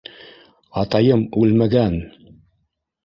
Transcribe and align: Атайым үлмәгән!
Атайым 0.83 1.25
үлмәгән! 1.43 2.01